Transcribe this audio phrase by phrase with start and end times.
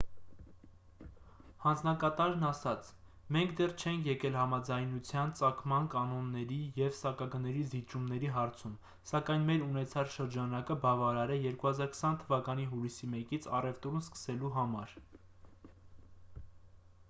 [1.63, 2.87] հանձնակատարն ասաց
[3.35, 8.73] մենք դեռ չենք եկել համաձայնության ծագման կանոնների և սակագների զիջումների հարցում
[9.11, 14.99] սակայն մեր ունեցած շրջանակը բավարար է 2020 թվականի հուլիսի 1-ից առևտուրն սկսելու համար